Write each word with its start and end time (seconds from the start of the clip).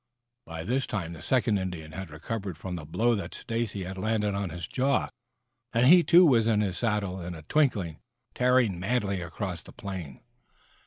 By 0.47 0.63
this 0.63 0.87
time, 0.87 1.13
the 1.13 1.21
second 1.21 1.59
Indian 1.59 1.91
had 1.91 2.09
recovered 2.09 2.57
from 2.57 2.75
the 2.75 2.85
blow 2.85 3.13
that 3.13 3.35
Stacy 3.35 3.83
had 3.83 3.99
landed 3.99 4.33
on 4.33 4.49
his 4.49 4.67
jaw, 4.67 5.09
and 5.73 5.85
he 5.85 6.01
too 6.01 6.25
was 6.25 6.47
in 6.47 6.61
his 6.61 6.79
saddle 6.79 7.21
in 7.21 7.35
a 7.35 7.43
twinkling, 7.43 7.99
tearing 8.33 8.79
madly 8.79 9.23
cross 9.29 9.61
the 9.61 9.71
plain. 9.71 10.21